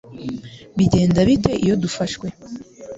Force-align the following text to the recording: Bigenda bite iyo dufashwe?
Bigenda 0.77 1.19
bite 1.27 1.51
iyo 1.63 1.75
dufashwe? 1.83 2.25